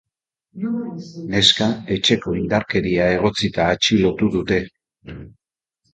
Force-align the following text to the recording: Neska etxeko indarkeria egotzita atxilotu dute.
Neska 1.33 1.67
etxeko 1.97 2.35
indarkeria 2.39 3.11
egotzita 3.19 3.69
atxilotu 3.77 4.31
dute. 4.37 4.63